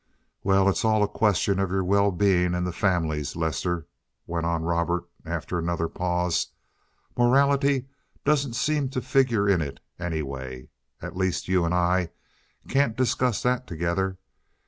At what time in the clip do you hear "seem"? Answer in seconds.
8.55-8.89